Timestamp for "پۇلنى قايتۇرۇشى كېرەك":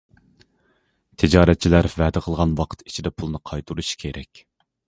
3.19-4.43